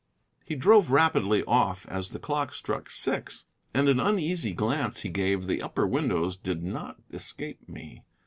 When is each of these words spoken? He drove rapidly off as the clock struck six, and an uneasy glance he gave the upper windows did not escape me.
He 0.43 0.55
drove 0.55 0.89
rapidly 0.89 1.43
off 1.45 1.85
as 1.87 2.09
the 2.09 2.17
clock 2.17 2.55
struck 2.55 2.89
six, 2.89 3.45
and 3.71 3.87
an 3.87 3.99
uneasy 3.99 4.55
glance 4.55 5.01
he 5.01 5.09
gave 5.11 5.45
the 5.45 5.61
upper 5.61 5.85
windows 5.85 6.35
did 6.35 6.63
not 6.63 6.97
escape 7.13 7.69
me. 7.69 8.01